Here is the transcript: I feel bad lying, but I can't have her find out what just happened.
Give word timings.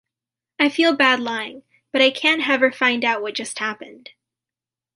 I 0.57 0.69
feel 0.69 0.95
bad 0.95 1.19
lying, 1.19 1.61
but 1.91 2.01
I 2.01 2.09
can't 2.09 2.41
have 2.41 2.61
her 2.61 2.71
find 2.71 3.05
out 3.05 3.21
what 3.21 3.35
just 3.35 3.59
happened. 3.59 4.09